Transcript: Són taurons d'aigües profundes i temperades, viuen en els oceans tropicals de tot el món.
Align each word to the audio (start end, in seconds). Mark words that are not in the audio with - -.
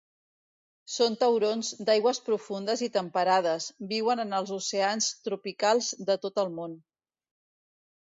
Són 0.93 1.17
taurons 1.23 1.69
d'aigües 1.89 2.21
profundes 2.31 2.83
i 2.89 2.91
temperades, 2.97 3.69
viuen 3.95 4.27
en 4.27 4.35
els 4.41 4.57
oceans 4.59 5.13
tropicals 5.29 5.95
de 6.11 6.21
tot 6.29 6.47
el 6.47 6.55
món. 6.61 6.79